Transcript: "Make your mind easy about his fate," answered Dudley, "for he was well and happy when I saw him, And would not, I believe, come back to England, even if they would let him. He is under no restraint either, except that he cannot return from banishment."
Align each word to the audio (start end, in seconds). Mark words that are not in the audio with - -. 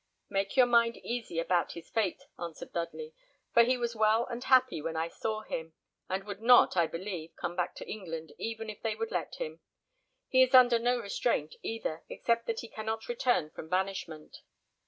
"Make 0.31 0.57
your 0.57 0.65
mind 0.65 0.97
easy 0.97 1.37
about 1.37 1.73
his 1.73 1.91
fate," 1.91 2.23
answered 2.39 2.73
Dudley, 2.73 3.13
"for 3.53 3.61
he 3.61 3.77
was 3.77 3.95
well 3.95 4.25
and 4.25 4.43
happy 4.43 4.81
when 4.81 4.95
I 4.95 5.07
saw 5.07 5.41
him, 5.41 5.73
And 6.09 6.23
would 6.23 6.41
not, 6.41 6.75
I 6.75 6.87
believe, 6.87 7.35
come 7.35 7.55
back 7.55 7.75
to 7.75 7.87
England, 7.87 8.33
even 8.39 8.67
if 8.71 8.81
they 8.81 8.95
would 8.95 9.11
let 9.11 9.35
him. 9.35 9.59
He 10.27 10.41
is 10.41 10.55
under 10.55 10.79
no 10.79 10.99
restraint 10.99 11.53
either, 11.61 12.01
except 12.09 12.47
that 12.47 12.61
he 12.61 12.67
cannot 12.67 13.07
return 13.07 13.51
from 13.51 13.69
banishment." 13.69 14.37